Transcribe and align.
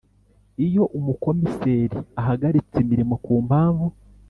Iyo 0.65 0.83
Umukomiseri 0.97 1.97
ahagaritse 2.19 2.75
imirimo 2.83 3.15
ku 3.23 3.31
mpamvu 3.47 3.85